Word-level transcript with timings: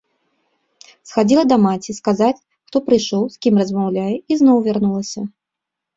Схадзіла 1.09 1.43
да 1.51 1.57
маці, 1.65 1.95
сказаць, 1.99 2.43
хто 2.71 2.77
прыйшоў, 2.89 3.23
з 3.35 3.41
кім 3.47 3.53
размаўляе, 3.63 4.11
і 4.17 4.33
зноў 4.41 4.57
вярнулася. 4.71 5.21